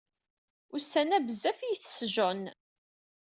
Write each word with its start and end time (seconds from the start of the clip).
Ussan-a 0.75 1.17
bezzaf 1.25 1.59
i 1.63 1.67
itess 1.73 1.97
John. 2.13 2.41